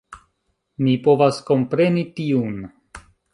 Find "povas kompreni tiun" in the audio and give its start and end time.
1.07-2.57